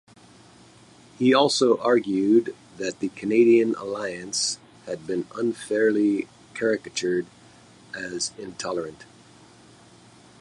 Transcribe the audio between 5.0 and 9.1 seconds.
been unfairly caricatured as intolerant.